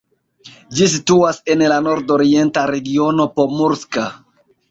Ĝi 0.77 0.87
situas 0.93 1.39
en 1.55 1.61
la 1.73 1.77
nordorienta 1.89 2.65
regiono 2.71 3.29
Pomurska. 3.37 4.09